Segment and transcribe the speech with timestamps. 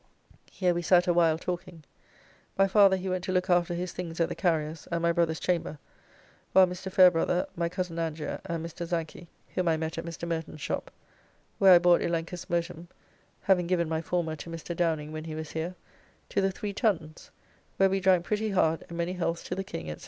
[0.51, 1.83] Here we sat a while talking.
[2.57, 5.39] My father he went to look after his things at the carrier's, and my brother's
[5.39, 5.77] chamber,
[6.53, 6.91] while Mr.
[6.91, 8.87] Fairbrother, my Cozen Angier, and Mr.
[8.87, 10.27] Zanchy, whom I met at Mr.
[10.27, 10.89] Merton's shop
[11.59, 12.87] (where I bought 'Elenchus Motuum',
[13.43, 14.75] having given my former to Mr.
[14.75, 15.75] Downing when he was here),
[16.29, 17.29] to the Three Tuns,
[17.77, 19.97] where we drank pretty hard and many healths to the King, &c.